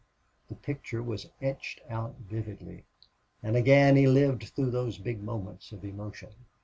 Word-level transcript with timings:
The 0.47 0.55
picture 0.55 1.03
was 1.03 1.27
etched 1.43 1.79
out 1.87 2.15
vividly, 2.17 2.85
and 3.43 3.55
again 3.55 3.95
he 3.95 4.07
lived 4.07 4.45
through 4.45 4.71
those 4.71 4.97
big 4.97 5.21
moments 5.21 5.71
of 5.71 5.85
emotion. 5.85 6.31